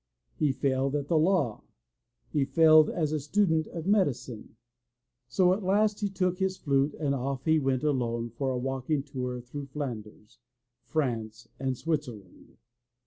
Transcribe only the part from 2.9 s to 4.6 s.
a student of medicine.